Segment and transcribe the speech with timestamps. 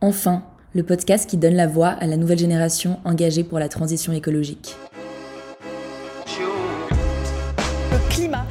[0.00, 0.44] Enfin,
[0.74, 4.76] le podcast qui donne la voix à la nouvelle génération engagée pour la transition écologique.
[7.90, 8.46] Le climat,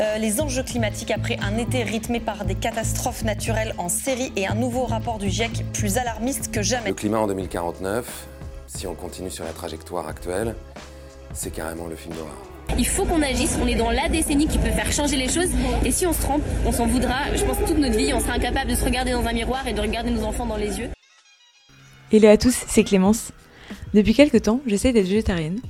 [0.00, 4.46] euh, les enjeux climatiques après un été rythmé par des catastrophes naturelles en série et
[4.46, 6.90] un nouveau rapport du GIEC plus alarmiste que jamais.
[6.90, 8.26] Le climat en 2049,
[8.66, 10.54] si on continue sur la trajectoire actuelle,
[11.32, 12.50] c'est carrément le film d'horreur.
[12.78, 15.50] Il faut qu'on agisse, on est dans la décennie qui peut faire changer les choses
[15.84, 17.34] et si on se trompe, on s'en voudra.
[17.34, 19.72] Je pense toute notre vie, on sera incapable de se regarder dans un miroir et
[19.72, 20.90] de regarder nos enfants dans les yeux.
[22.12, 23.30] Hello à tous, c'est Clémence.
[23.94, 25.60] Depuis quelques temps, j'essaie d'être végétarienne.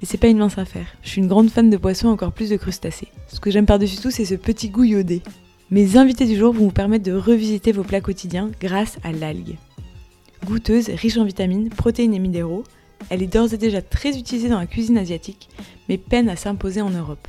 [0.00, 0.86] Et c'est pas une mince affaire.
[1.02, 3.08] Je suis une grande fan de poissons, encore plus de crustacés.
[3.28, 5.20] Ce que j'aime par-dessus tout, c'est ce petit goût iodé.
[5.70, 9.58] Mes invités du jour vont vous permettre de revisiter vos plats quotidiens grâce à l'algue.
[10.46, 12.64] Goûteuse, riche en vitamines, protéines et minéraux,
[13.10, 15.50] elle est d'ores et déjà très utilisée dans la cuisine asiatique,
[15.90, 17.28] mais peine à s'imposer en Europe.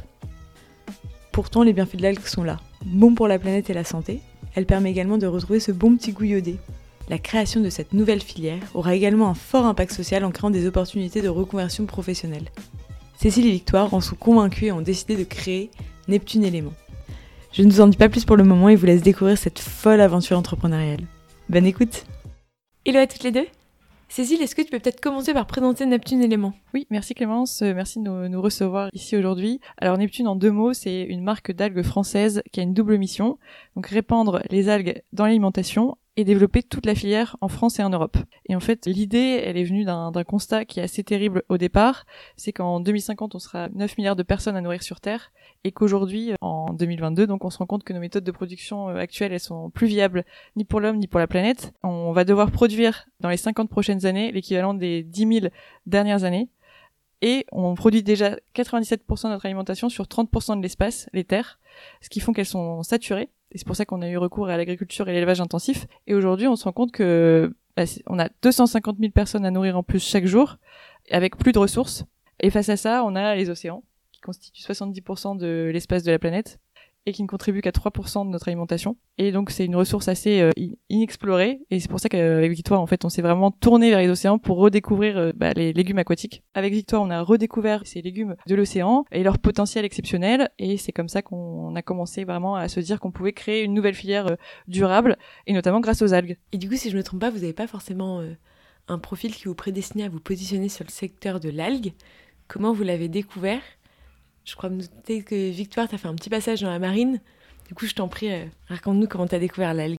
[1.34, 2.62] Pourtant, les bienfaits de l'algue sont là.
[2.86, 4.22] Bon pour la planète et la santé,
[4.56, 6.56] elle permet également de retrouver ce bon petit goût iodé.
[7.14, 10.66] La création de cette nouvelle filière aura également un fort impact social en créant des
[10.66, 12.50] opportunités de reconversion professionnelle.
[13.20, 15.70] Cécile et Victoire en sont convaincues et ont décidé de créer
[16.08, 16.74] Neptune Élément.
[17.52, 19.60] Je ne vous en dis pas plus pour le moment et vous laisse découvrir cette
[19.60, 21.02] folle aventure entrepreneuriale.
[21.50, 22.04] Bonne écoute
[22.84, 23.46] Hello à toutes les deux
[24.10, 27.76] Cécile, est-ce que tu peux peut-être commencer par présenter Neptune Élément Oui, merci Clémence, euh,
[27.76, 29.60] merci de nous, nous recevoir ici aujourd'hui.
[29.78, 33.38] Alors Neptune, en deux mots, c'est une marque d'algues française qui a une double mission,
[33.76, 37.90] donc répandre les algues dans l'alimentation et développer toute la filière en France et en
[37.90, 38.18] Europe.
[38.48, 42.06] Et en fait, l'idée, elle est venue d'un constat qui est assez terrible au départ,
[42.38, 45.32] c'est qu'en 2050, on sera 9 milliards de personnes à nourrir sur Terre,
[45.64, 48.98] et qu'aujourd'hui, en 2022, donc on se rend compte que nos méthodes de production euh,
[48.98, 50.24] actuelles, elles sont plus viables
[50.56, 51.74] ni pour l'homme ni pour la planète.
[51.84, 55.48] On va devoir produire dans les 50 prochaines années l'équivalent des 10 000
[55.88, 56.50] dernières années,
[57.24, 61.58] et on produit déjà 97% de notre alimentation sur 30% de l'espace, les terres,
[62.02, 64.58] ce qui font qu'elles sont saturées et c'est pour ça qu'on a eu recours à
[64.58, 65.86] l'agriculture et l'élevage intensif.
[66.08, 69.78] Et aujourd'hui, on se rend compte que bah, on a 250 000 personnes à nourrir
[69.78, 70.58] en plus chaque jour,
[71.12, 72.04] avec plus de ressources.
[72.40, 76.20] Et face à ça, on a les océans, qui constituent 70% de l'espace de la
[76.20, 76.60] planète
[77.06, 78.98] et qui ne contribue qu'à 3% de notre alimentation.
[79.18, 80.52] Et donc c'est une ressource assez euh,
[80.90, 84.10] inexplorée et c'est pour ça qu'avec Victoire en fait on s'est vraiment tourné vers les
[84.10, 86.44] océans pour redécouvrir euh, bah, les légumes aquatiques.
[86.54, 90.92] Avec Victoire on a redécouvert ces légumes de l'océan et leur potentiel exceptionnel et c'est
[90.92, 94.28] comme ça qu'on a commencé vraiment à se dire qu'on pouvait créer une nouvelle filière
[94.28, 94.36] euh,
[94.68, 96.38] durable et notamment grâce aux algues.
[96.52, 98.24] Et du coup si je me trompe pas vous n'avez pas forcément
[98.88, 101.94] un profil qui vous prédestinait à vous positionner sur le secteur de l'algue.
[102.48, 103.62] Comment vous l'avez découvert?
[104.46, 107.20] Je crois me douter que Victoire, tu as fait un petit passage dans la marine.
[107.68, 109.98] Du coup, je t'en prie, euh, raconte-nous comment tu as découvert l'algue.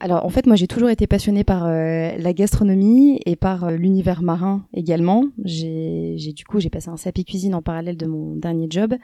[0.00, 3.76] Alors, en fait, moi, j'ai toujours été passionnée par euh, la gastronomie et par euh,
[3.76, 5.26] l'univers marin également.
[5.44, 8.94] J'ai, du coup, j'ai passé un SAPI cuisine en parallèle de mon dernier job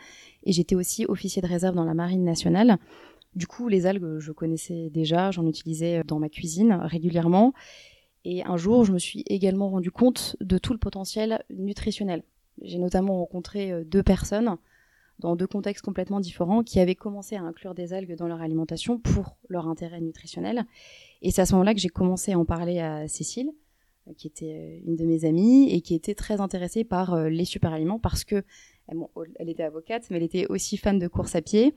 [0.42, 2.78] et j'étais aussi officier de réserve dans la marine nationale.
[3.36, 7.52] Du coup, les algues, je connaissais déjà, j'en utilisais dans ma cuisine régulièrement.
[8.24, 12.24] Et un jour, je me suis également rendu compte de tout le potentiel nutritionnel
[12.62, 14.56] j'ai notamment rencontré euh, deux personnes
[15.18, 18.98] dans deux contextes complètement différents qui avaient commencé à inclure des algues dans leur alimentation
[18.98, 20.64] pour leur intérêt nutritionnel.
[21.22, 23.50] Et c'est à ce moment-là que j'ai commencé à en parler à Cécile,
[24.06, 27.44] euh, qui était euh, une de mes amies et qui était très intéressée par les
[27.44, 28.44] super-aliments parce que
[29.38, 31.74] elle était avocate, mais elle était aussi fan de course à pied.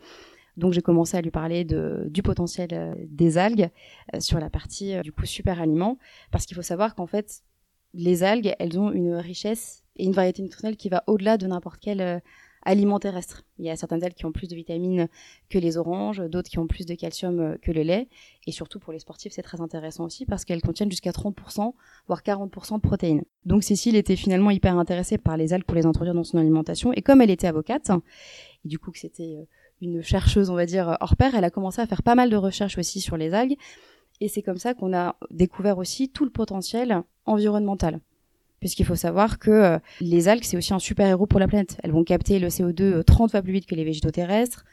[0.55, 3.69] Donc j'ai commencé à lui parler du potentiel des algues
[4.19, 5.97] sur la partie du coup super aliments,
[6.31, 7.43] parce qu'il faut savoir qu'en fait
[7.93, 11.79] les algues, elles ont une richesse et une variété nutritionnelle qui va au-delà de n'importe
[11.81, 12.19] quel euh,
[12.63, 13.44] aliment terrestre.
[13.57, 15.07] Il y a certaines algues qui ont plus de vitamines
[15.50, 18.07] que les oranges, d'autres qui ont plus de calcium euh, que le lait.
[18.47, 21.74] Et surtout pour les sportifs, c'est très intéressant aussi parce qu'elles contiennent jusqu'à 30%,
[22.07, 23.24] voire 40% de protéines.
[23.46, 26.94] Donc Cécile était finalement hyper intéressée par les algues pour les introduire dans son alimentation.
[26.94, 27.90] Et comme elle était avocate,
[28.63, 29.46] et du coup que c'était euh,
[29.81, 32.35] une chercheuse, on va dire, hors pair, elle a commencé à faire pas mal de
[32.35, 33.58] recherches aussi sur les algues.
[34.19, 38.00] Et c'est comme ça qu'on a découvert aussi tout le potentiel environnemental.
[38.61, 41.77] Puisqu'il faut savoir que euh, les algues, c'est aussi un super héros pour la planète.
[41.83, 44.63] Elles vont capter le CO2 30 euh, fois plus vite que les végétaux terrestres.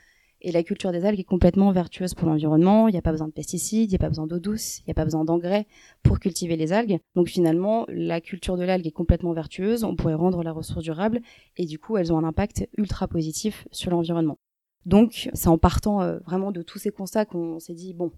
[0.40, 2.86] Et la culture des algues est complètement vertueuse pour l'environnement.
[2.86, 4.84] Il n'y a pas besoin de pesticides, il n'y a pas besoin d'eau douce, il
[4.86, 5.66] n'y a pas besoin d'engrais
[6.04, 6.98] pour cultiver les algues.
[7.16, 9.82] Donc finalement, la culture de l'algue est complètement vertueuse.
[9.82, 11.22] On pourrait rendre la ressource durable
[11.56, 14.38] et du coup, elles ont un impact ultra positif sur l'environnement.
[14.86, 18.12] Donc c'est en partant euh, vraiment de tous ces constats qu'on s'est dit bon,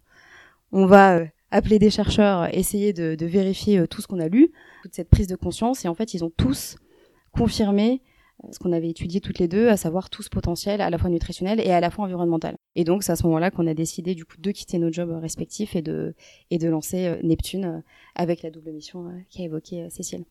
[0.73, 1.21] on va
[1.51, 4.53] appeler des chercheurs, essayer de, vérifier euh, tout ce qu'on a lu,
[4.83, 5.85] toute cette prise de conscience.
[5.85, 6.77] Et en fait, ils ont tous
[7.33, 8.03] confirmé
[8.45, 10.99] euh, ce qu'on avait étudié toutes les deux, à savoir tout ce potentiel à la
[10.99, 12.57] fois nutritionnel et à la fois environnemental.
[12.77, 15.11] Et donc c'est à ce moment-là qu'on a décidé du coup de quitter nos jobs
[15.11, 16.15] respectifs et de
[16.51, 17.83] et de lancer Neptune
[18.15, 20.25] avec la double mission qu'a évoqué Cécile.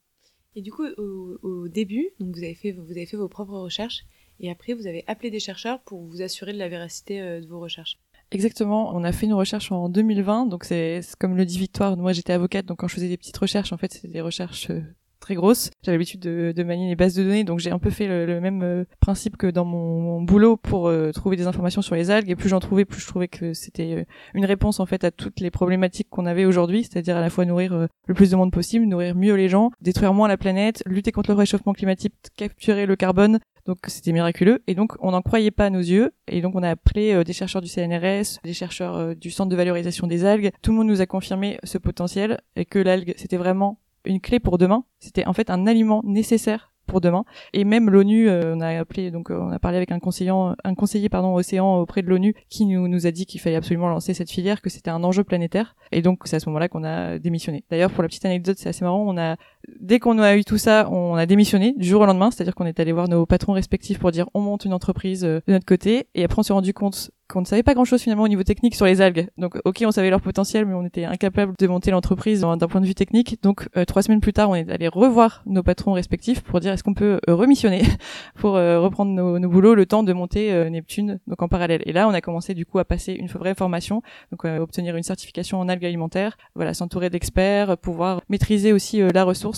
[0.55, 4.05] Et du coup au, début, donc vous avez fait vous avez fait vos propres recherches
[4.39, 7.59] et après vous avez appelé des chercheurs pour vous assurer de la véracité de vos
[7.59, 7.99] recherches.
[8.31, 12.13] Exactement, on a fait une recherche en 2020, donc c'est comme le dit Victoire, moi
[12.13, 14.81] j'étais avocate, donc quand je faisais des petites recherches, en fait c'était des recherches euh,
[15.19, 15.71] très grosses.
[15.81, 18.61] J'avais l'habitude de, manier les bases de données, donc j'ai un peu fait le, même
[18.61, 22.29] euh, principe que dans mon, boulot pour euh, trouver des informations sur les algues.
[22.29, 24.05] Et plus j'en trouvais, plus je trouvais que c'était
[24.35, 27.45] une réponse en fait à toutes les problématiques qu'on avait aujourd'hui, c'est-à-dire à la fois
[27.45, 31.11] nourrir le plus de monde possible, nourrir mieux les gens, détruire moins la planète, lutter
[31.11, 33.39] contre le réchauffement climatique, capturer le carbone,
[33.69, 36.63] donc c'était miraculeux et donc on n'en croyait pas à nos yeux et donc on
[36.63, 40.25] a appelé euh, des chercheurs du CNRS, des chercheurs euh, du Centre de valorisation des
[40.25, 40.49] algues.
[40.63, 44.39] Tout le monde nous a confirmé ce potentiel et que l'algue c'était vraiment une clé
[44.39, 44.85] pour demain.
[44.97, 47.23] C'était en fait un aliment nécessaire pour demain.
[47.53, 50.75] Et même l'ONU, euh, on a appelé, donc on a parlé avec un conseiller, un
[50.75, 54.15] conseiller pardon océan auprès de l'ONU qui nous, nous a dit qu'il fallait absolument lancer
[54.15, 55.75] cette filière, que c'était un enjeu planétaire.
[55.91, 57.63] Et donc c'est à ce moment-là qu'on a démissionné.
[57.69, 59.03] D'ailleurs pour la petite anecdote, c'est assez marrant.
[59.07, 59.35] On a
[59.79, 62.65] dès qu'on a eu tout ça, on a démissionné du jour au lendemain, c'est-à-dire qu'on
[62.65, 65.65] est allé voir nos patrons respectifs pour dire on monte une entreprise euh, de notre
[65.65, 66.07] côté.
[66.15, 68.73] Et après on s'est rendu compte qu'on ne savait pas grand-chose finalement au niveau technique
[68.73, 69.29] sur les algues.
[69.37, 72.81] Donc ok, on savait leur potentiel, mais on était incapable de monter l'entreprise d'un point
[72.81, 73.41] de vue technique.
[73.43, 76.73] Donc euh, trois semaines plus tard, on est allé revoir nos patrons respectifs pour dire
[76.73, 77.83] est-ce qu'on peut euh, remissionner
[78.35, 81.81] pour reprendre nos, nos, boulots le temps de monter Neptune donc en parallèle.
[81.85, 84.01] Et là, on a commencé du coup à passer une vraie formation,
[84.31, 89.48] donc obtenir une certification en algues alimentaires, voilà, s'entourer d'experts, pouvoir maîtriser aussi la ressource.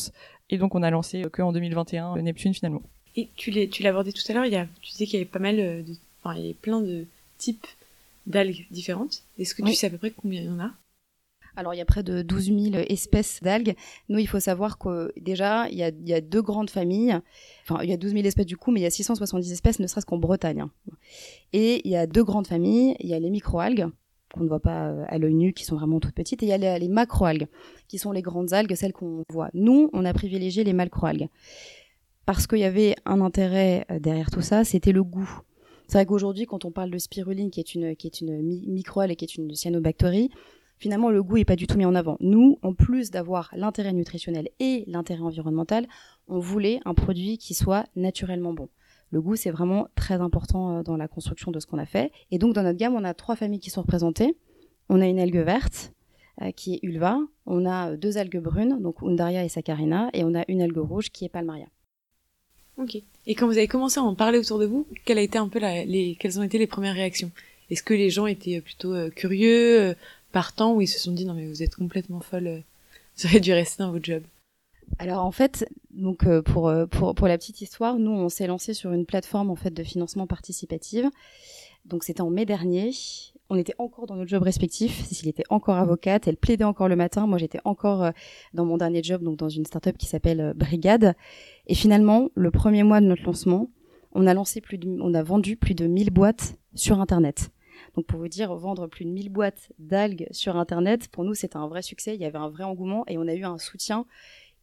[0.49, 2.83] Et donc on a lancé que en 2021 Neptune finalement.
[3.15, 5.29] Et tu l'as abordé tout à l'heure, il y a, tu disais qu'il y avait
[5.29, 5.83] pas mal de,
[6.23, 7.05] enfin il y avait plein de
[7.37, 7.67] types
[8.27, 9.23] d'algues différentes.
[9.37, 10.71] Est-ce que tu sais à peu près combien il y en a?
[11.55, 13.75] Alors, il y a près de 12 000 espèces d'algues.
[14.09, 17.19] Nous, il faut savoir que déjà, il y, a, deux grandes familles.
[17.63, 19.79] Enfin, il y a 12 000 espèces du coup, mais il y a 670 espèces,
[19.79, 20.61] ne serait-ce qu'en Bretagne.
[20.61, 20.71] Hein.
[21.51, 22.95] Et il y a deux grandes familles.
[22.99, 23.87] Il y a les microalgues,
[24.33, 26.43] qu'on ne voit pas euh, à l'œil nu, qui sont vraiment toutes petites.
[26.43, 27.47] Et il y a les, macroalgues,
[27.87, 29.49] qui sont les grandes algues, celles qu'on voit.
[29.53, 31.27] Nous, on a privilégié les macroalgues.
[32.25, 35.41] Parce qu'il y avait un intérêt euh, derrière tout ça, c'était le goût.
[35.87, 39.15] C'est vrai qu'aujourd'hui, quand on parle de spiruline, qui est une, qui est microalgue et
[39.15, 40.29] qui est une cyanobactérie,
[40.77, 42.17] finalement, le goût n'est pas du tout mis en avant.
[42.21, 45.87] Nous, en plus d'avoir l'intérêt nutritionnel et l'intérêt environnemental,
[46.29, 48.69] on voulait un produit qui soit naturellement bon.
[49.11, 52.11] Le goût, c'est vraiment très important euh, dans la construction de ce qu'on a fait.
[52.31, 54.35] Et donc, dans notre gamme, on a trois familles qui sont représentées.
[54.89, 55.93] On a une algue verte,
[56.41, 57.19] euh, qui est Ulva.
[57.45, 60.09] On a deux algues brunes, donc Undaria et Saccharina.
[60.13, 61.67] Et on a une algue rouge, qui est Palmaria.
[62.77, 62.97] Ok.
[63.27, 66.67] Et quand vous avez commencé à en parler autour de vous, quelles, ont été les
[66.67, 67.31] premières réactions?
[67.69, 69.93] Est-ce que les gens étaient euh, plutôt euh, curieux, euh,
[70.31, 72.63] partants, ou ils se sont dit non mais vous êtes complètement folle,
[73.17, 74.23] vous auriez dû rester dans votre job?
[74.99, 78.91] Alors en fait, donc pour, pour, pour la petite histoire, nous on s'est lancé sur
[78.91, 81.05] une plateforme en fait de financement participatif.
[81.85, 82.91] Donc c'était en mai dernier
[83.51, 85.03] on était encore dans notre job respectif.
[85.05, 87.27] Cécile était encore avocate, elle plaidait encore le matin.
[87.27, 88.11] Moi, j'étais encore euh,
[88.53, 91.15] dans mon dernier job, donc dans une startup qui s'appelle euh, Brigade.
[91.67, 93.69] Et finalement, le premier mois de notre lancement,
[94.13, 97.49] on a lancé plus de, on a vendu plus de 1000 boîtes sur Internet.
[97.95, 101.57] Donc pour vous dire, vendre plus de 1000 boîtes d'algues sur Internet, pour nous, c'était
[101.57, 102.15] un vrai succès.
[102.15, 104.05] Il y avait un vrai engouement et on a eu un soutien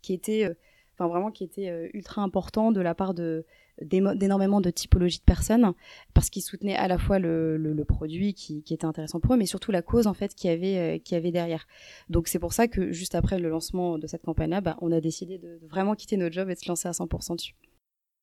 [0.03, 0.55] qui était, euh,
[0.95, 3.45] enfin vraiment, qui était ultra important de la part de
[3.83, 5.73] d'énormément de typologies de personnes
[6.15, 9.47] parce qu'ils soutenaient à la fois le, le, produit qui, était intéressant pour eux, mais
[9.47, 11.67] surtout la cause en fait qui avait euh, avait derrière.
[12.09, 15.01] Donc c'est pour ça que juste après le lancement de cette campagne-là, bah, on a
[15.01, 17.55] décidé de, vraiment quitter notre job et de se lancer à 100% dessus.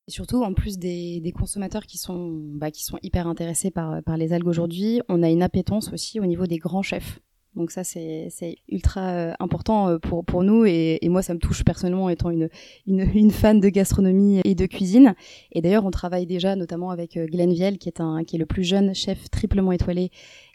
[0.08, 4.16] Surtout, en plus des, des consommateurs qui sont, bah, qui sont hyper intéressés par, par
[4.16, 7.20] les algues aujourd'hui, on a une appétence aussi au niveau des grands chefs.
[7.56, 8.28] Donc ça, c'est
[8.68, 12.50] ultra euh, important euh, pour, pour nous et, moi, ça me touche personnellement étant une,
[12.86, 15.14] une, une, fan de gastronomie et de cuisine.
[15.52, 18.38] Et d'ailleurs, on travaille déjà notamment avec euh, Glenn Viel, qui est, un, qui est
[18.38, 20.10] le plus jeune chef triplement étoilé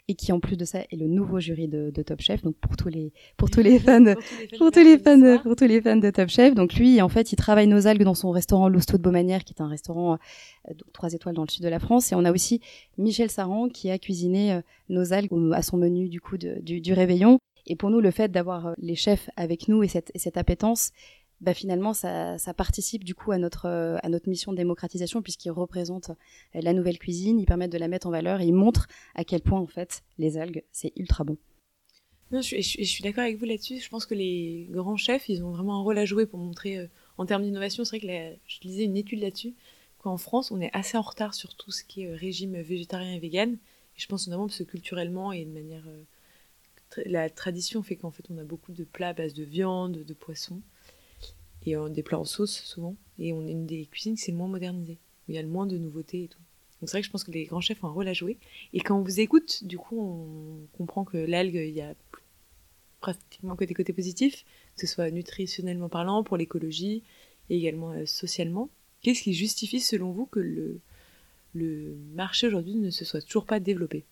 [0.08, 2.42] et qui en plus de ça est le nouveau jury de, de Top Chef.
[2.42, 4.14] Donc pour tous les pour tous les fans
[4.58, 6.54] pour tous les fans pour tous les fans de Top Chef.
[6.54, 9.54] Donc lui en fait il travaille nos algues dans son restaurant L'Hosto de Beaumanière qui
[9.54, 10.18] est un restaurant
[10.68, 12.60] euh, trois étoiles dans le sud de la France et on a aussi
[12.98, 16.80] Michel Saran qui a cuisiné euh, nos algues à son menu du coup de, du,
[16.80, 17.38] du réveillon.
[17.66, 20.36] Et pour nous, le fait d'avoir euh, les chefs avec nous et cette, et cette
[20.36, 20.90] appétence,
[21.42, 25.50] bah finalement ça, ça, participe du coup à notre à notre mission de démocratisation puisqu'ils
[25.50, 26.12] représentent
[26.54, 29.24] euh, la nouvelle cuisine, ils permettent de la mettre en valeur et ils montrent à
[29.24, 31.36] quel point en fait les algues c'est ultra bon.
[32.30, 33.78] Non, je, je, suis d'accord avec vous là-dessus.
[33.78, 36.78] Je pense que les grands chefs, ils ont vraiment un rôle à jouer pour montrer
[36.78, 36.86] euh,
[37.18, 37.84] en termes d'innovation.
[37.84, 39.52] C'est vrai que je lisais une étude là-dessus
[39.98, 43.12] qu'en France, on est assez en retard sur tout ce qui est euh, régime végétarien
[43.12, 43.52] et vegan.
[43.52, 45.84] Et je pense notamment parce que culturellement et de manière
[47.04, 50.14] la tradition fait qu'en fait on a beaucoup de plats à base de viande, de
[50.14, 50.62] poisson
[51.66, 52.96] et euh, des plats en sauce souvent.
[53.18, 55.42] Et on est une des cuisines qui c'est le moins modernisé, où il y a
[55.42, 56.40] le moins de nouveautés et tout.
[56.80, 58.38] Donc c'est vrai que je pense que les grands chefs ont un rôle à jouer.
[58.72, 61.94] Et quand on vous écoute, du coup, on comprend que l'algue, il y a
[63.00, 64.44] pratiquement que des côtés positifs,
[64.76, 67.02] que ce soit nutritionnellement parlant, pour l'écologie,
[67.50, 68.68] et également euh, socialement.
[69.00, 70.80] Qu'est-ce qui justifie, selon vous, que le,
[71.54, 74.04] le marché aujourd'hui ne se soit toujours pas développé?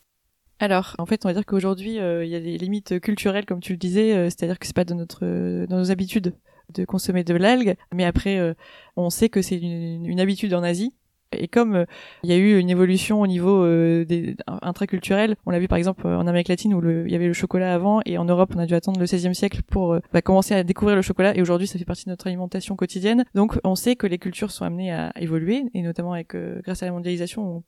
[0.58, 3.72] Alors, en fait, on va dire qu'aujourd'hui, il y a des limites culturelles, comme tu
[3.72, 5.24] le disais, c'est-à-dire que c'est pas dans notre
[5.66, 6.34] dans nos habitudes
[6.70, 8.54] de consommer de l'algue, mais après,
[8.96, 10.92] on sait que c'est une, une, habitude en Asie,
[11.32, 11.84] et comme euh,
[12.22, 15.78] il y a eu une évolution au niveau euh, des intraculturel, on l'a vu par
[15.78, 18.58] exemple en Amérique latine où il y avait le chocolat avant et en Europe on
[18.58, 21.42] a dû attendre le 16e siècle pour euh, bah, commencer à découvrir le chocolat et
[21.42, 23.24] aujourd'hui ça fait partie de notre alimentation quotidienne.
[23.34, 26.86] Donc on sait que les cultures sont amenées à évoluer et notamment avec grâce à
[26.86, 27.62] la mondialisation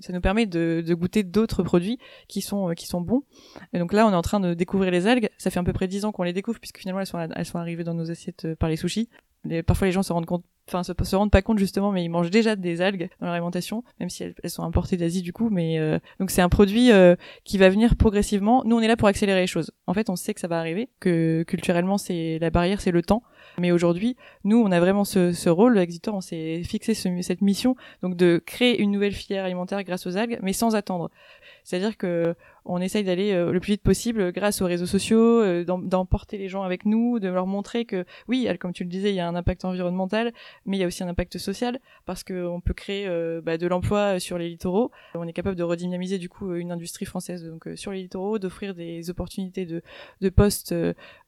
[0.00, 1.98] ça nous permet de, de goûter d'autres produits
[2.28, 3.22] qui sont qui sont bons.
[3.72, 5.28] Et donc là, on est en train de découvrir les algues.
[5.38, 7.46] Ça fait à peu près dix ans qu'on les découvre puisque finalement elles sont elles
[7.46, 9.08] sont arrivées dans nos assiettes par les sushis.
[9.66, 12.08] parfois les gens se rendent compte enfin se, se rendent pas compte justement mais ils
[12.08, 15.48] mangent déjà des algues dans leur alimentation même si elles, sont importées d'Asie du coup
[15.50, 18.96] mais euh, donc c'est un produit euh, qui va venir progressivement nous on est là
[18.96, 22.38] pour accélérer les choses en fait on sait que ça va arriver que culturellement c'est
[22.40, 23.22] la barrière c'est le temps
[23.58, 28.16] mais aujourd'hui nous on a vraiment ce, rôle Exitor on s'est fixé cette mission donc
[28.16, 31.10] de créer une nouvelle filière alimentaire grâce aux algues mais sans attendre
[31.64, 32.34] c'est-à-dire que
[32.68, 36.48] on essaye d'aller euh, le plus vite possible grâce aux réseaux sociaux, euh, d'emporter les
[36.48, 39.26] gens avec nous, de leur montrer que oui, comme tu le disais, il y a
[39.26, 40.32] un impact environnemental,
[40.66, 43.66] mais il y a aussi un impact social parce qu'on peut créer euh, bah, de
[43.66, 44.90] l'emploi sur les littoraux.
[45.14, 48.74] On est capable de redynamiser du coup une industrie française donc sur les littoraux, d'offrir
[48.74, 50.74] des opportunités de postes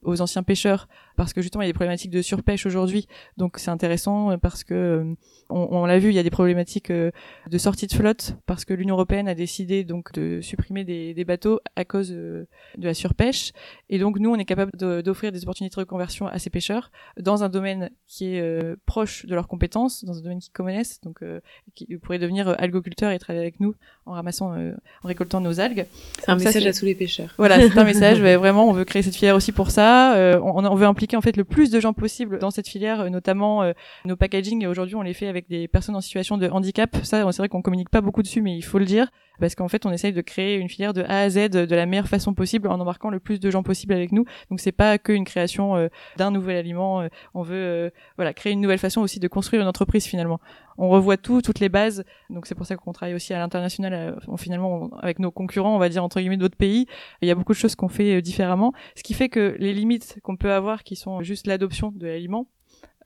[0.02, 3.06] aux anciens pêcheurs parce que justement il y a des problématiques de surpêche aujourd'hui.
[3.36, 5.14] Donc c'est intéressant parce que
[5.48, 8.74] on, on l'a vu, il y a des problématiques de sortie de flotte parce que
[8.74, 12.94] l'Union européenne a décidé donc de supprimer des, des bateaux à cause euh, de la
[12.94, 13.52] surpêche.
[13.88, 17.42] Et donc nous, on est capable d'offrir des opportunités de reconversion à ces pêcheurs dans
[17.42, 21.22] un domaine qui est euh, proche de leurs compétences, dans un domaine qu'ils connaissent, donc
[21.22, 21.40] euh,
[21.74, 23.74] qui pourraient devenir algoculteurs et travailler avec nous
[24.06, 25.86] en ramassant, en récoltant nos algues.
[26.18, 27.34] C'est un message à tous les pêcheurs.
[27.38, 28.20] Voilà, c'est un message.
[28.20, 30.14] vraiment, on veut créer cette filière aussi pour ça.
[30.42, 33.62] on, on, veut impliquer en fait le plus de gens possible dans cette filière, notamment
[34.04, 34.66] nos packaging.
[34.66, 36.97] Aujourd'hui, on les fait avec des personnes en situation de handicap.
[37.02, 39.69] Ça, c'est vrai qu'on communique pas beaucoup dessus, mais il faut le dire parce qu'en
[39.69, 42.35] fait on essaye de créer une filière de A à Z de la meilleure façon
[42.35, 44.25] possible en embarquant le plus de gens possible avec nous.
[44.50, 48.52] Donc c'est pas qu'une création euh, d'un nouvel aliment, euh, on veut euh, voilà créer
[48.52, 50.40] une nouvelle façon aussi de construire une entreprise finalement.
[50.80, 52.04] On revoit tout, toutes les bases.
[52.30, 55.88] Donc c'est pour ça qu'on travaille aussi à l'international finalement avec nos concurrents, on va
[55.88, 56.87] dire entre guillemets d'autres pays.
[57.22, 60.18] Il y a beaucoup de choses qu'on fait différemment, ce qui fait que les limites
[60.22, 62.46] qu'on peut avoir qui sont juste l'adoption de l'aliment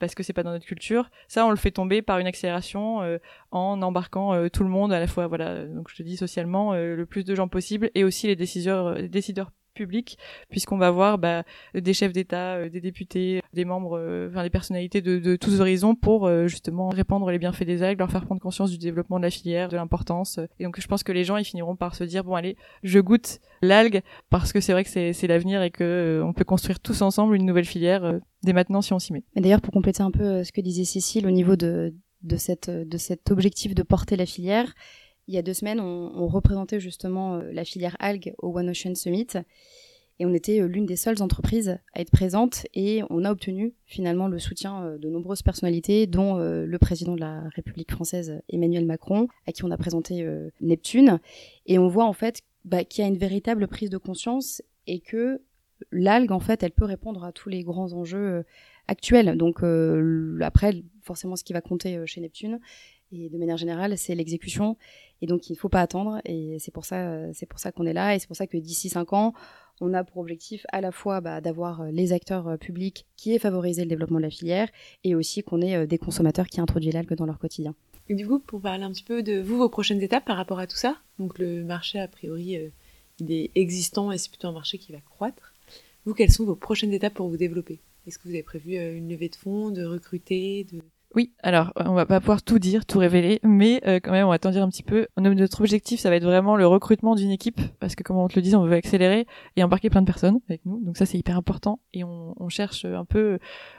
[0.01, 1.11] parce que c'est pas dans notre culture.
[1.29, 3.19] Ça, on le fait tomber par une accélération euh,
[3.51, 5.67] en embarquant euh, tout le monde à la fois, voilà.
[5.67, 9.51] Donc je te dis socialement euh, le plus de gens possible et aussi les décideurs
[9.75, 10.17] public,
[10.49, 11.43] puisqu'on va voir bah,
[11.75, 15.61] des chefs d'État, euh, des députés, des membres, euh, enfin des personnalités de, de tous
[15.61, 19.19] horizons pour euh, justement répandre les bienfaits des algues, leur faire prendre conscience du développement
[19.19, 20.41] de la filière, de l'importance.
[20.59, 22.99] Et donc je pense que les gens ils finiront par se dire bon allez, je
[23.01, 27.03] goûte l'algue parce que c'est vrai que c'est l'avenir et que on peut construire tous
[27.03, 29.25] ensemble une nouvelle filière dès maintenant si on s'y met.
[29.35, 32.71] Mais d'ailleurs pour compléter un peu ce que disait Cécile au niveau de de cette
[32.71, 34.75] de cet objectif de porter la filière,
[35.29, 38.95] il y a deux semaines, on, représentait justement euh, la filière algues au One Ocean
[38.95, 39.29] Summit.
[40.21, 43.75] Et on était euh, l'une des seules entreprises à être présente et on a obtenu
[43.85, 48.85] finalement le soutien euh, de nombreuses personnalités, dont le président de la République française Emmanuel
[48.85, 50.27] Macron, à qui on a présenté
[50.61, 51.21] Neptune.
[51.67, 55.01] Et on voit en fait bah, qu'il y a une véritable prise de conscience et
[55.01, 55.41] que
[55.91, 58.45] l'algue, en fait, elle peut répondre à tous les grands enjeux
[58.89, 59.37] actuels.
[59.37, 59.63] Donc
[60.41, 62.61] après, forcément, ce qui va compter chez Neptune,
[63.15, 64.77] et de manière générale, c'est l'exécution.
[65.23, 66.21] Et donc, il ne faut pas attendre.
[66.25, 68.15] Et c'est pour ça, c'est pour ça qu'on est là.
[68.15, 69.33] Et c'est pour ça que d'ici cinq ans,
[69.81, 73.39] on a pour objectif à la fois bah, d'avoir les acteurs euh, publics qui aient
[73.39, 74.69] favorisé le développement de la filière
[75.03, 77.75] et aussi qu'on ait euh, des consommateurs qui introduisent l'algue dans leur quotidien.
[78.09, 80.59] Et du coup, pour parler un petit peu de vous, vos prochaines étapes par rapport
[80.59, 82.69] à tout ça, donc le marché, a priori, euh,
[83.19, 85.55] il est existant et c'est plutôt un marché qui va croître.
[86.05, 87.81] Vous, quelles sont vos prochaines étapes pour vous développer?
[88.07, 90.67] Est-ce que vous avez prévu une levée de fonds, de recruter,
[91.15, 94.31] oui, alors on va pas pouvoir tout dire, tout révéler, mais euh, quand même on
[94.31, 95.07] va t'en dire un petit peu.
[95.17, 98.35] Notre objectif, ça va être vraiment le recrutement d'une équipe, parce que comme on te
[98.35, 101.17] le dit, on veut accélérer et embarquer plein de personnes avec nous, donc ça c'est
[101.17, 101.79] hyper important.
[101.93, 103.39] Et on, cherche un peu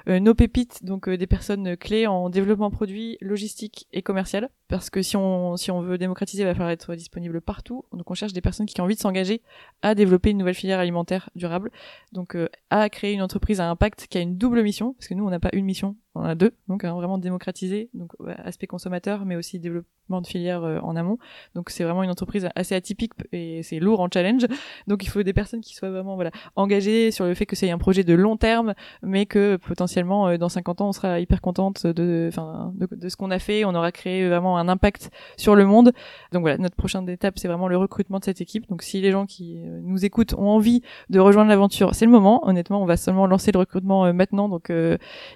[0.10, 4.90] euh, nos pépites, donc euh, des personnes clés en développement produit, logistique et commercial, parce
[4.90, 7.86] que si on si on veut démocratiser, il va falloir être disponible partout.
[7.94, 9.42] Donc on cherche des personnes qui ont envie de s'engager
[9.82, 11.72] à développer une nouvelle filière alimentaire durable,
[12.12, 12.38] donc
[12.70, 15.30] à créer une entreprise à impact qui a une double mission, parce que nous on
[15.30, 19.36] n'a pas une mission, on a deux, donc hein, vraiment démocratisé, donc aspect consommateur, mais
[19.36, 21.18] aussi développement de filière euh, en amont.
[21.56, 24.46] Donc c'est vraiment une entreprise assez atypique et c'est lourd en challenge.
[24.88, 27.70] Donc il faut des personnes qui soient vraiment voilà engagées sur le fait que c'est
[27.72, 31.42] un projet de long terme, mais que potentiellement euh, dans 50 ans on sera hyper
[31.42, 32.32] contente de,
[32.74, 35.92] de, de, ce qu'on a fait, on aura créé vraiment un impact sur le monde.
[36.32, 38.68] Donc voilà, notre prochaine étape c'est vraiment le recrutement de cette équipe.
[38.70, 42.12] Donc si les gens qui euh, nous écoutent ont envie de rejoindre l'aventure, c'est le
[42.12, 42.48] moment.
[42.48, 44.72] Honnêtement, on va seulement lancer le recrutement maintenant, donc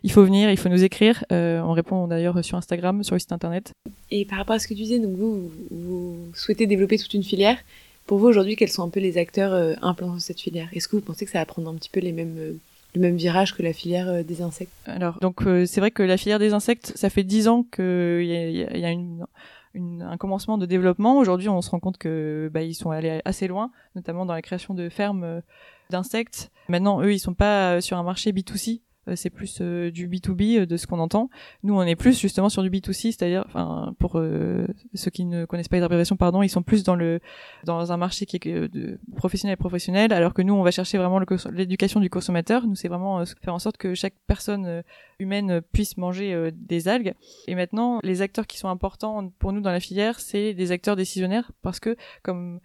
[0.04, 1.24] il faut venir, il faut nous écrire.
[1.32, 3.74] Euh, on répond d'ailleurs sur Instagram, sur le site internet.
[4.60, 7.58] Ce que tu disais, donc vous, souhaitez développer toute une filière.
[8.06, 10.70] Pour vous aujourd'hui, quels sont un peu les acteurs euh, implantés dans cette filière?
[10.74, 12.54] Est-ce que vous pensez que ça va prendre un petit peu les mêmes, euh,
[12.96, 14.72] le même virage que la filière euh, des insectes?
[14.86, 18.24] Alors, donc euh, c'est vrai que la filière des insectes, ça fait dix ans qu'il
[18.25, 18.89] y a,
[19.75, 21.18] un commencement de développement.
[21.18, 24.42] Aujourd'hui, on se rend compte que bah, ils sont allés assez loin, notamment dans la
[24.42, 25.42] création de fermes euh,
[25.89, 26.50] d'insectes.
[26.68, 28.82] Maintenant, eux, ils sont pas sur un marché B2C.
[29.10, 31.30] Euh, C'est plus euh, du B2B euh, de ce qu'on entend.
[31.63, 34.22] Nous, on est plus justement sur du B2C, c'est-à-dire, enfin, pour
[34.94, 37.20] ceux qui ne connaissent pas les abréviations, pardon, ils sont plus dans le
[37.63, 40.98] dans un marché qui est de professionnel et professionnel, alors que nous, on va chercher
[40.98, 41.20] vraiment
[41.51, 42.66] l'éducation du consommateur.
[42.68, 44.84] Nous, c'est vraiment faire en sorte que chaque personne
[45.20, 47.13] humaine puisse manger des algues.
[47.48, 50.96] Et maintenant, les acteurs qui sont importants pour nous dans la filière, c'est des acteurs
[50.96, 52.60] décisionnaires, parce que, comme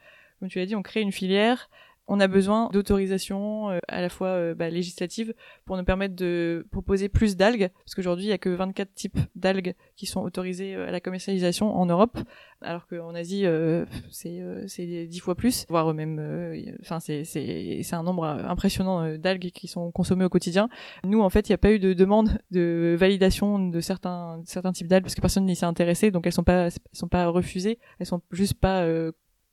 [0.44, 1.70] comme tu l'as dit, on crée une filière.
[2.06, 5.32] On a besoin d'autorisation euh, à la fois euh, bah, législative
[5.64, 9.18] pour nous permettre de proposer plus d'algues, parce qu'aujourd'hui il y a que 24 types
[9.34, 12.18] d'algues qui sont autorisés euh, à la commercialisation en Europe,
[12.61, 13.46] alors qu'en Asie
[14.11, 16.18] c'est c'est dix fois plus, voire même,
[16.80, 20.68] enfin c'est c'est un nombre impressionnant d'algues qui sont consommées au quotidien.
[21.04, 24.73] Nous en fait il n'y a pas eu de demande de validation de certains certains
[24.73, 26.44] types d'algues parce que personne n'y s'est intéressé, donc elles sont
[26.92, 28.87] sont pas refusées, elles sont juste pas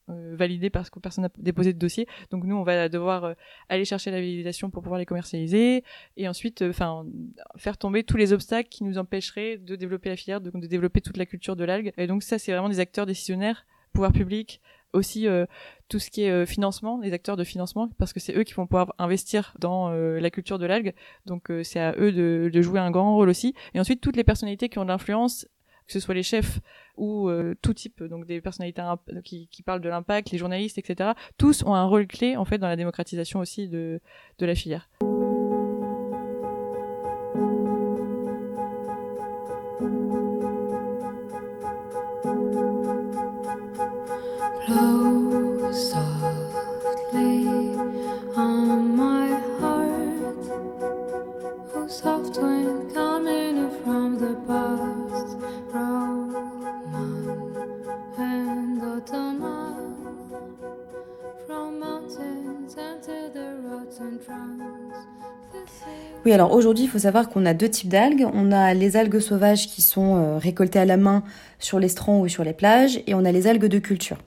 [0.09, 2.07] euh, euh, validées parce que personne n'a déposé de dossier.
[2.29, 3.33] Donc nous, on va devoir euh,
[3.69, 5.83] aller chercher la validation pour pouvoir les commercialiser
[6.17, 7.05] et ensuite, enfin,
[7.57, 11.17] faire tomber tous les obstacles qui nous empêcheraient de développer la filière, de, développer toute
[11.17, 11.93] la culture de l'algue.
[11.97, 14.61] Et donc ça, c'est vraiment des acteurs décisionnaires, pouvoir public,
[14.93, 15.45] aussi euh,
[15.87, 18.53] tout ce qui est euh, financement, les acteurs de financement, parce que c'est eux qui
[18.53, 20.93] vont pouvoir investir dans euh, la culture de l'algue.
[21.25, 23.53] Donc euh, c'est à eux de, de jouer un grand rôle aussi.
[23.73, 25.47] Et ensuite, toutes les personnalités qui ont de l'influence
[25.87, 26.59] que ce soit les chefs
[26.97, 28.83] ou euh, tout type, donc des personnalités
[29.23, 31.11] qui, qui parlent de l'impact, les journalistes, etc.
[31.37, 33.99] Tous ont un rôle clé en fait dans la démocratisation aussi de
[34.39, 34.89] la filière.
[66.31, 68.25] Alors aujourd'hui, il faut savoir qu'on a deux types d'algues.
[68.33, 71.23] On a les algues sauvages qui sont euh, récoltées à la main
[71.59, 74.17] sur l'estran ou sur les plages, et on a les algues de culture.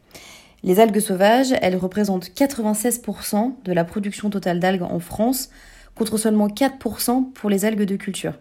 [0.62, 5.48] Les algues sauvages, elles représentent 96% de la production totale d'algues en France,
[5.94, 8.34] contre seulement 4% pour les algues de culture.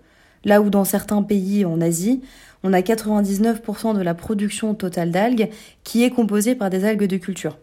[0.43, 2.21] Là où dans certains pays en Asie,
[2.63, 5.49] on a 99% de la production totale d'algues
[5.83, 7.57] qui est composée par des algues de culture.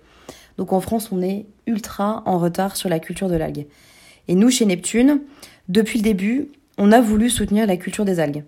[0.56, 3.66] Donc en France, on est ultra en retard sur la culture de l'algue.
[4.28, 5.20] Et nous, chez Neptune,
[5.68, 8.44] depuis le début, on a voulu soutenir la culture des algues.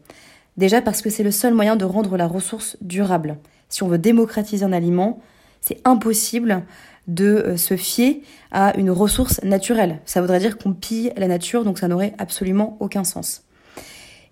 [0.57, 3.39] Déjà parce que c'est le seul moyen de rendre la ressource durable.
[3.69, 5.21] Si on veut démocratiser un aliment,
[5.61, 6.63] c'est impossible
[7.09, 10.01] de euh, se fier à une ressource naturelle.
[10.05, 13.45] Ça voudrait dire qu'on pille la nature, donc ça n'aurait absolument aucun sens.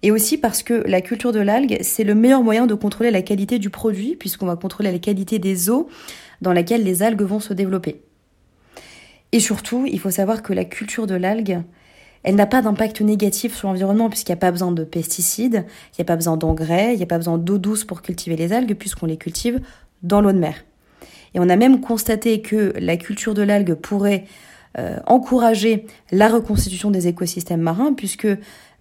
[0.03, 3.23] Et aussi parce que la culture de l'algue, c'est le meilleur moyen de contrôler la
[3.23, 5.89] qualité du produit, puisqu'on va contrôler la qualité des eaux
[6.41, 8.03] dans lesquelles les algues vont se développer.
[9.33, 11.63] Et surtout, il faut savoir que la culture de l'algue,
[12.23, 16.01] elle n'a pas d'impact négatif sur l'environnement puisqu'il n'y a pas besoin de pesticides, il
[16.01, 18.53] n'y a pas besoin d'engrais, il n'y a pas besoin d'eau douce pour cultiver les
[18.53, 19.61] algues puisqu'on les cultive
[20.03, 20.65] dans l'eau de mer.
[21.35, 24.25] Et on a même constaté que la culture de l'algue pourrait
[24.79, 28.29] euh, encourager la reconstitution des écosystèmes marins puisque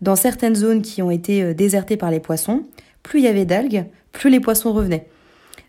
[0.01, 2.63] dans certaines zones qui ont été euh, désertées par les poissons,
[3.03, 5.07] plus il y avait d'algues, plus les poissons revenaient.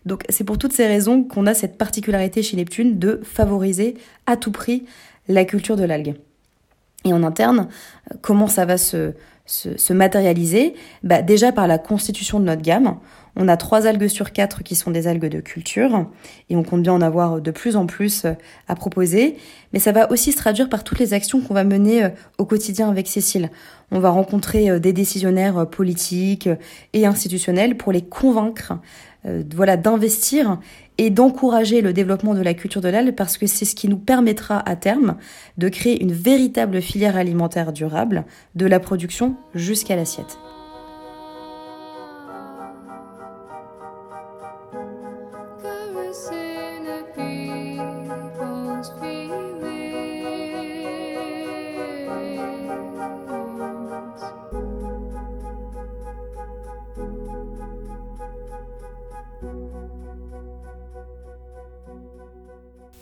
[0.05, 4.37] Donc c'est pour toutes ces raisons qu'on a cette particularité chez Neptune de favoriser à
[4.37, 4.85] tout prix
[5.27, 6.15] la culture de l'algue.
[7.05, 7.67] Et en interne,
[8.11, 9.13] euh, comment ça va se,
[9.45, 10.73] se, se matérialiser?
[11.03, 12.97] Bah, Déjà par la constitution de notre gamme.
[13.35, 16.05] On a trois algues sur quatre qui sont des algues de culture
[16.49, 18.33] et on compte bien en avoir de plus en plus euh,
[18.67, 19.37] à proposer.
[19.71, 22.45] Mais ça va aussi se traduire par toutes les actions qu'on va mener euh, au
[22.45, 23.49] quotidien avec Cécile.
[23.89, 26.49] On va rencontrer euh, des décisionnaires politiques
[26.91, 28.73] et institutionnels pour les convaincre
[29.25, 30.59] euh, voilà, d'investir
[30.97, 33.97] et d'encourager le développement de la culture de l'algue parce que c'est ce qui nous
[33.97, 35.17] permettra à terme
[35.57, 40.37] de créer une véritable filière alimentaire durable de la production jusqu'à l'assiette.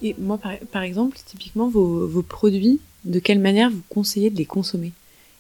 [0.02, 0.40] Et moi,
[0.72, 4.94] par, exemple, typiquement, vos, produits, de quelle manière vous conseillez de les consommer?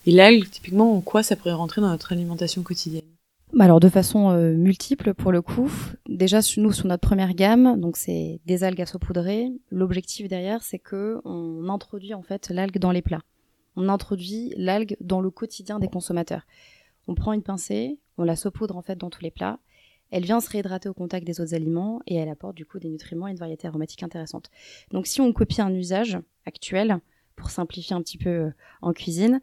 [0.05, 3.03] Et l'algue, typiquement, en quoi ça pourrait rentrer dans notre alimentation quotidienne?
[3.51, 5.71] Bah alors de façon euh, multiple pour le coup.
[6.07, 9.47] Déjà nous sur notre première gamme, donc c'est des algues à saupoudrer.
[9.71, 13.23] L'objectif derrière c'est que on introduit en fait l'algue dans les plats.
[13.75, 16.43] On introduit l'algue dans le quotidien des consommateurs.
[17.07, 19.57] On prend une pincée, on la saupoudre en fait dans tous les plats.
[20.11, 22.89] Elle vient se réhydrater au contact des autres aliments et elle apporte du coup des
[22.89, 24.49] nutriments et une variété aromatique intéressante.
[24.91, 26.99] Donc si on copie un usage actuel,
[27.35, 29.41] pour simplifier un petit peu euh, en cuisine,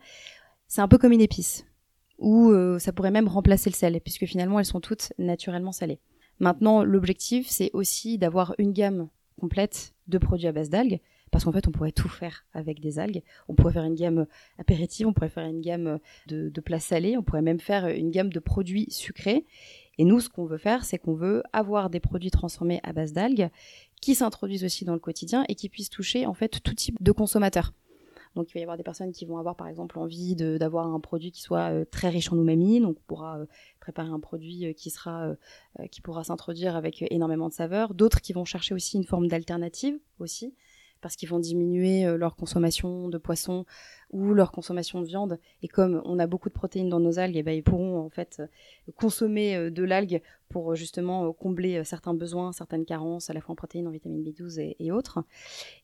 [0.69, 1.65] c'est un peu comme une épice
[2.19, 6.01] ou euh, ça pourrait même remplacer le sel, puisque finalement elles sont toutes naturellement salées.
[6.39, 9.09] Maintenant, l'objectif, c'est aussi d'avoir une gamme
[9.41, 11.01] complète de produits à base d'algues,
[11.37, 13.23] parce qu'en fait, on pourrait tout faire avec des algues.
[13.47, 14.25] On pourrait faire une gamme
[14.59, 18.11] apéritive, on pourrait faire une gamme de, de plats salés, on pourrait même faire une
[18.11, 19.45] gamme de produits sucrés.
[19.99, 23.13] Et nous, ce qu'on veut faire, c'est qu'on veut avoir des produits transformés à base
[23.13, 23.51] d'algues
[24.01, 27.13] qui s'introduisent aussi dans le quotidien et qui puissent toucher en fait tout type de
[27.13, 27.75] consommateurs.
[28.35, 31.01] Donc il va y avoir des personnes qui vont avoir par exemple envie d'avoir un
[31.01, 33.47] produit qui soit euh, très riche en umami, donc on pourra euh,
[33.81, 35.35] préparer un produit euh, qui sera euh,
[35.81, 37.95] euh, qui pourra s'introduire avec euh, énormément de saveurs.
[37.95, 40.55] D'autres qui vont chercher aussi une forme d'alternative aussi
[41.01, 43.65] parce qu'ils vont diminuer euh, leur consommation de poisson
[44.11, 45.39] ou leur consommation de viande.
[45.63, 48.11] Et comme on a beaucoup de protéines dans nos algues, eh ben, ils pourront en
[48.11, 53.41] fait euh, consommer euh, de l'algue pour justement combler certains besoins, certaines carences, à la
[53.41, 55.25] fois en protéines, en vitamine B12 et, et autres.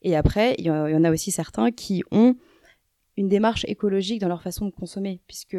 [0.01, 2.37] Et après, il y, en a aussi certains qui ont
[3.17, 5.57] une démarche écologique dans leur façon de consommer, puisque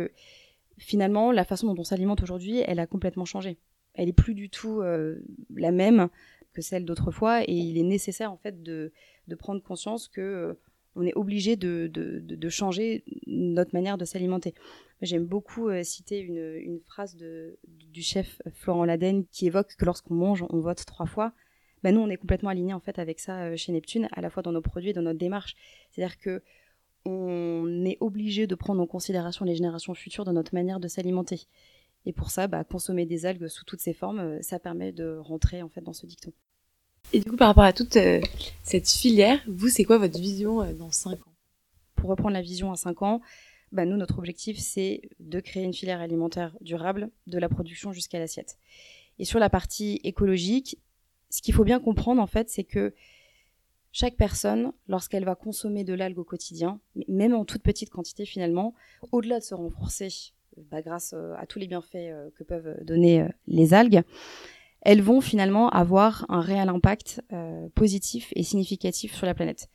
[0.79, 3.59] finalement, la façon dont on s'alimente aujourd'hui, elle a complètement changé.
[3.93, 6.09] Elle est plus du tout la même
[6.55, 8.93] que celle d'autrefois, et il est nécessaire en fait de,
[9.29, 10.55] de prendre conscience que euh,
[10.97, 14.55] on est obligé de, de, de, changer notre manière de s'alimenter.
[15.03, 20.15] J'aime beaucoup euh, citer une, une phrase du chef Florent Laden qui évoque que lorsqu'on
[20.15, 21.33] mange, on vote trois fois.
[21.83, 24.31] Ben nous, on est complètement alignés en fait avec ça euh, chez Neptune, à la
[24.31, 25.55] fois dans nos produits et dans notre démarche.
[25.91, 26.43] C'est-à-dire que
[27.05, 31.43] on est obligé de prendre en considération les générations futures dans notre manière de s'alimenter.
[32.07, 35.17] Et pour ça, bah, consommer des algues sous toutes ces formes, euh, ça permet de
[35.17, 36.33] rentrer en fait dans ce dicton.
[37.13, 38.21] Et du coup, par rapport à toute euh,
[38.63, 41.33] cette filière, vous, c'est quoi votre vision euh, dans 5 ans?
[41.95, 43.21] Pour reprendre la vision à 5 ans,
[43.73, 48.19] bah, nous, notre objectif, c'est de créer une filière alimentaire durable, de la production jusqu'à
[48.19, 48.59] l'assiette.
[49.19, 50.79] Et sur la partie écologique,
[51.31, 52.95] ce qu'il faut bien comprendre, en fait, c'est que
[53.93, 58.75] chaque personne, lorsqu'elle va consommer de l'algue au quotidien, même en toute petite quantité finalement,
[59.13, 60.33] au-delà de se renforcer
[60.71, 64.03] bah, grâce euh, à tous les bienfaits euh, que peuvent donner euh, les algues,
[64.83, 67.23] elles vont finalement avoir un réel impact
[67.75, 69.71] positif et significatif sur la planète.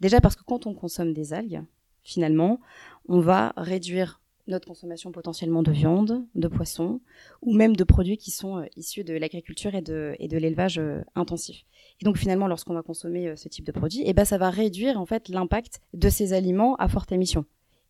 [0.00, 1.62] Déjà parce que quand on consomme des algues,
[2.02, 2.60] finalement,
[3.08, 7.00] on va réduire notre consommation potentiellement de viande, de poisson,
[7.40, 10.78] ou même de produits qui sont issus de l'agriculture et de, l'élevage
[11.14, 11.64] intensif.
[12.02, 15.00] Et donc finalement, lorsqu'on va consommer ce type de produit, eh ben, ça va réduire
[15.00, 17.46] en fait l'impact de ces aliments à forte émission.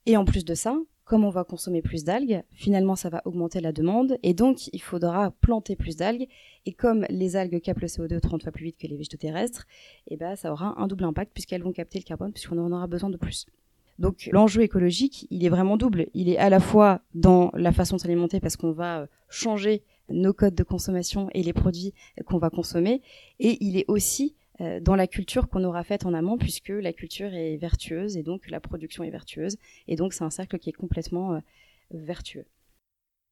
[0.07, 0.77] Et en plus de ça,
[1.11, 4.81] comme on va consommer plus d'algues, finalement ça va augmenter la demande et donc il
[4.81, 6.29] faudra planter plus d'algues.
[6.67, 9.67] Et comme les algues captent le CO2 30 fois plus vite que les végétaux terrestres,
[10.07, 12.87] eh ben, ça aura un double impact puisqu'elles vont capter le carbone puisqu'on en aura
[12.87, 13.47] besoin de plus.
[13.99, 16.07] Donc l'enjeu écologique, il est vraiment double.
[16.15, 19.83] Il est à la fois dans la façon de s'alimenter parce qu'on va euh, changer
[20.11, 21.93] nos codes de consommation et les produits
[22.25, 23.03] qu'on va consommer,
[23.41, 24.40] et il est aussi euh,
[24.81, 28.51] dans la culture qu'on aura faite en amont, puisque la culture est vertueuse et donc
[28.51, 29.57] la production est vertueuse,
[29.89, 31.39] et donc c'est un cercle qui est complètement euh,
[31.93, 32.45] vertueux.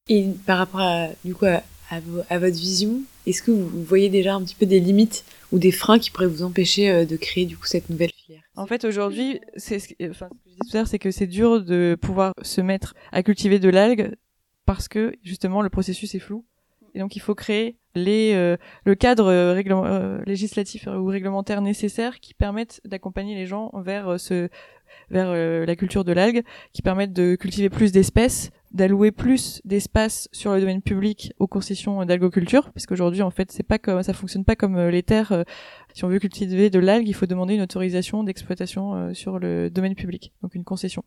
[0.08, 3.84] Et par rapport à, du coup, à, à vo- à votre vision, est-ce que vous
[3.84, 7.04] voyez déjà un petit peu des limites ou des freins qui pourraient vous empêcher euh,
[7.04, 8.42] de créer du coup cette nouvelle filière?
[8.56, 11.10] En fait, aujourd'hui, c'est ce, enfin, ce que je disais tout à l'heure, c'est que
[11.10, 14.16] c'est dur de pouvoir se mettre à cultiver de l'algue
[14.64, 16.44] parce que justement le processus est flou.
[16.94, 22.34] Et donc il faut créer euh, le cadre euh, euh, législatif ou réglementaire nécessaire qui
[22.34, 24.16] permettent d'accompagner les gens vers
[25.10, 30.60] la culture de l'algue, qui permettent de cultiver plus d'espèces, d'allouer plus d'espace sur le
[30.60, 34.78] domaine public aux concessions d'algoculture, parce qu'aujourd'hui en fait c'est pas ça fonctionne pas comme
[34.88, 35.44] les terres.
[35.94, 39.94] si on veut cultiver de l'algue, il faut demander une autorisation d'exploitation sur le domaine
[39.94, 41.04] public, donc une concession.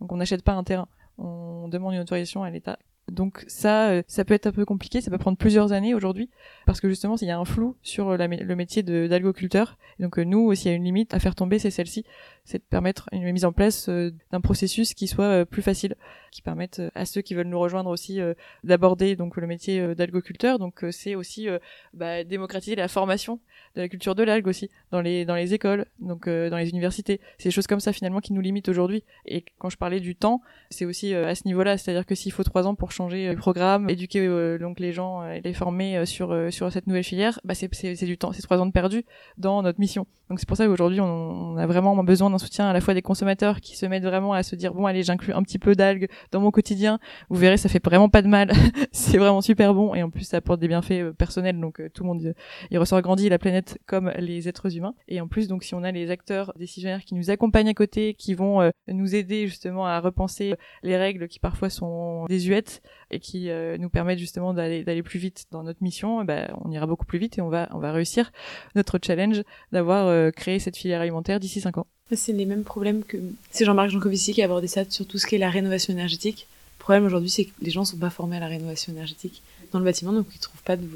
[0.00, 2.78] Donc on n'achète pas un terrain, on demande une autorisation à l'État.
[3.10, 6.30] Donc ça, euh, ça peut être un peu compliqué, ça peut prendre plusieurs années aujourd'hui,
[6.66, 9.76] parce que justement, il y a un flou sur mé- le métier d'algoculteur.
[9.98, 12.04] Donc euh, nous aussi, il y a une limite à faire tomber, c'est celle-ci,
[12.44, 15.96] c'est de permettre une mise en place euh, d'un processus qui soit euh, plus facile,
[16.30, 18.20] qui permette euh, à ceux qui veulent nous rejoindre aussi
[18.64, 20.58] d'aborder donc le métier d'algoculteur.
[20.58, 21.48] Donc c'est aussi
[21.92, 23.40] bah, démocratiser la formation
[23.76, 27.20] de la culture de l'algue aussi dans les dans les écoles, donc dans les universités.
[27.38, 29.04] C'est des choses comme ça finalement qui nous limitent aujourd'hui.
[29.26, 32.44] Et quand je parlais du temps, c'est aussi à ce niveau-là, c'est-à-dire que s'il faut
[32.44, 34.26] trois ans pour changer le programme, éduquer
[34.58, 38.32] donc les gens et les former sur sur cette nouvelle filière, bah c'est du temps,
[38.32, 39.04] c'est trois ans de perdu
[39.38, 40.06] dans notre mission.
[40.28, 43.02] Donc c'est pour ça qu'aujourd'hui on a vraiment besoin un soutien à la fois des
[43.02, 46.08] consommateurs qui se mettent vraiment à se dire bon allez j'inclus un petit peu d'algues
[46.32, 46.98] dans mon quotidien.
[47.30, 48.52] Vous verrez ça fait vraiment pas de mal,
[48.92, 51.88] c'est vraiment super bon et en plus ça apporte des bienfaits euh, personnels donc euh,
[51.92, 52.34] tout le monde euh,
[52.70, 55.82] y ressort grandi la planète comme les êtres humains et en plus donc si on
[55.82, 59.86] a les acteurs décisionnaires qui nous accompagnent à côté, qui vont euh, nous aider justement
[59.86, 64.84] à repenser les règles qui parfois sont désuètes et qui euh, nous permettent justement d'aller
[64.84, 67.48] d'aller plus vite dans notre mission, eh ben, on ira beaucoup plus vite et on
[67.48, 68.32] va on va réussir
[68.74, 69.42] notre challenge
[69.72, 71.86] d'avoir euh, créé cette filière alimentaire d'ici 5 ans.
[72.12, 73.16] C'est les mêmes problèmes que.
[73.50, 76.46] C'est Jean-Marc Jancovici qui a abordé ça sur tout ce qui est la rénovation énergétique.
[76.78, 79.78] Le problème aujourd'hui, c'est que les gens sont pas formés à la rénovation énergétique dans
[79.78, 80.86] le bâtiment, donc ils trouvent pas de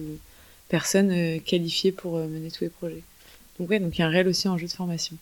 [0.68, 3.02] personnes euh, qualifiées pour euh, mener tous les projets.
[3.58, 5.16] Donc ouais, donc il y a un réel aussi enjeu de formation.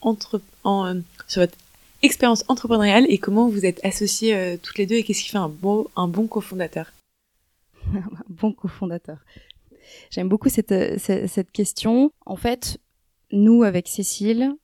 [0.00, 0.40] Entre...
[0.64, 1.56] En, euh, sur votre
[2.02, 5.38] expérience entrepreneuriale et comment vous êtes associées euh, toutes les deux et qu'est-ce qui fait
[5.38, 6.92] un bon, un bon cofondateur?
[7.94, 9.18] Un bon cofondateur.
[10.10, 12.12] J'aime beaucoup cette, cette question.
[12.24, 12.78] En fait,
[13.32, 14.54] nous, avec Cécile,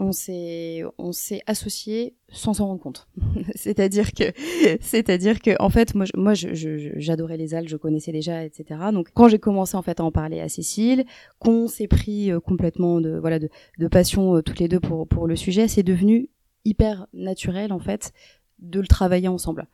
[0.00, 3.08] on s'est, on s'est associés sans s'en rendre compte.
[3.54, 4.32] c'est-à-dire que,
[4.80, 8.80] c'est-à-dire que, en fait, moi, j'adorais les algues, je connaissais déjà, etc.
[8.92, 11.04] Donc, quand j'ai commencé en fait à en parler à Cécile,
[11.38, 13.48] qu'on s'est pris euh, complètement de, voilà, de,
[13.88, 16.30] passion euh, toutes les deux pour pour le sujet, c'est devenu
[16.64, 18.12] hyper naturel en fait
[18.58, 19.66] de le travailler ensemble.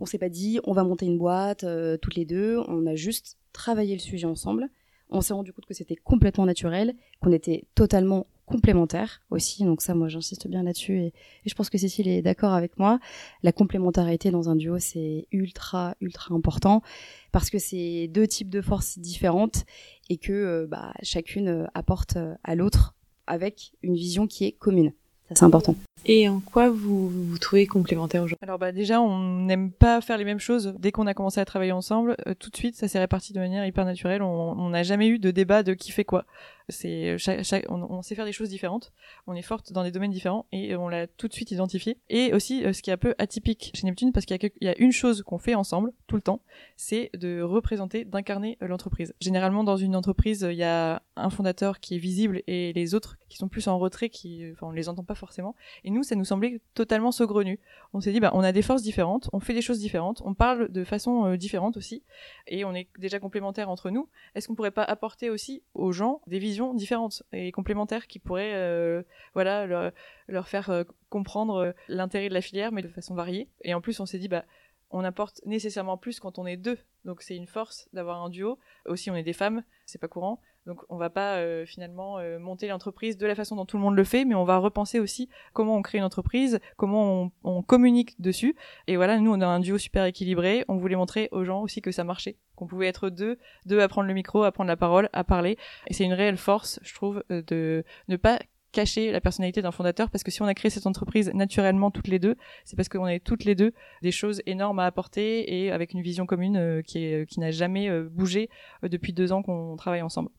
[0.00, 2.96] On s'est pas dit on va monter une boîte euh, toutes les deux, on a
[2.96, 4.70] juste travaillé le sujet ensemble.
[5.12, 9.64] On s'est rendu compte que c'était complètement naturel, qu'on était totalement complémentaires aussi.
[9.64, 11.12] Donc ça, moi, j'insiste bien là-dessus et,
[11.44, 12.98] je pense que Cécile est d'accord avec moi.
[13.42, 16.82] La complémentarité dans un duo, c'est ultra, ultra important
[17.30, 19.64] parce que c'est deux types de forces différentes
[20.08, 22.94] et que euh, bah, chacune euh, apporte euh, à l'autre
[23.26, 24.92] avec une vision qui est commune.
[25.34, 25.74] Ça, c'est important.
[26.04, 28.44] Et en quoi vous vous, trouvez complémentaires aujourd'hui?
[28.44, 30.74] Alors bah déjà, on n'aime pas faire les mêmes choses.
[30.80, 33.38] Dès qu'on a commencé à travailler ensemble, euh, tout de suite, ça s'est réparti de
[33.38, 34.20] manière hyper naturelle.
[34.20, 36.24] On n'a jamais eu de débat de qui fait quoi.
[36.68, 38.92] C'est euh, chaque, chaque- on, on sait faire des choses différentes.
[39.28, 41.98] On est forte dans des domaines différents et on l'a tout de suite identifié.
[42.08, 44.48] Et aussi, euh, ce qui est un peu atypique chez Neptune, parce qu'il y a,
[44.48, 46.40] que- il y a une chose qu'on fait ensemble tout le temps,
[46.76, 49.14] c'est de représenter, d'incarner l'entreprise.
[49.20, 53.18] Généralement, dans une entreprise, il y a un fondateur qui est visible et les autres
[53.28, 55.54] qui sont plus en retrait, qui, enfin, on les entend pas forcément.
[55.84, 57.60] Et nous, ça nous semblait totalement saugrenu.
[57.92, 60.34] On s'est dit, bah, on a des forces différentes, on fait des choses différentes, on
[60.34, 62.02] parle de façon euh, différente aussi,
[62.48, 64.08] et on est déjà complémentaires entre nous.
[64.34, 68.54] Est-ce qu'on pourrait pas apporter aussi aux gens des visions différentes et complémentaires qui pourraient,
[68.54, 69.04] euh,
[69.34, 69.92] voilà,
[70.26, 73.48] leur, faire euh, comprendre l'intérêt de la filière, mais de façon variée?
[73.62, 74.44] Et en plus, on s'est dit, bah,
[74.90, 76.78] on apporte nécessairement plus quand on est deux.
[77.04, 78.58] Donc c'est une force d'avoir un duo.
[78.86, 80.40] Aussi, on est des femmes, c'est pas courant.
[80.66, 83.82] Donc on va pas euh, finalement euh, monter l'entreprise de la façon dont tout le
[83.82, 87.62] monde le fait, mais on va repenser aussi comment on crée une entreprise, comment on,
[87.62, 88.54] communique dessus.
[88.86, 90.64] Et voilà, nous on a un duo super équilibré.
[90.68, 93.88] On voulait montrer aux gens aussi que ça marchait, qu'on pouvait être deux, deux à
[93.88, 95.58] prendre le micro, à prendre la parole, à parler.
[95.88, 98.38] Et c'est une réelle force, je trouve, euh, de ne pas
[98.70, 102.08] cacher la personnalité d'un fondateur parce que si on a créé cette entreprise naturellement toutes
[102.08, 105.70] les deux, c'est parce qu'on a toutes les deux des choses énormes à apporter et
[105.70, 108.48] avec une vision commune qui n'a jamais bougé
[108.82, 110.30] depuis deux ans qu'on travaille ensemble.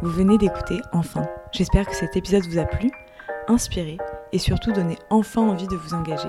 [0.00, 1.26] Vous venez d'écouter Enfin.
[1.50, 2.90] J'espère que cet épisode vous a plu,
[3.48, 3.98] inspiré
[4.30, 6.28] et surtout donné enfin envie de vous engager.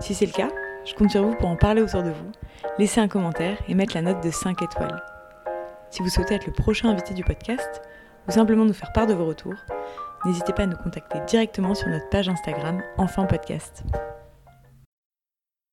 [0.00, 0.48] Si c'est le cas,
[0.84, 2.32] je compte sur vous pour en parler autour de vous,
[2.78, 5.00] laisser un commentaire et mettre la note de 5 étoiles.
[5.90, 7.82] Si vous souhaitez être le prochain invité du podcast
[8.26, 9.54] ou simplement nous faire part de vos retours,
[10.24, 13.84] n'hésitez pas à nous contacter directement sur notre page Instagram Enfin Podcast.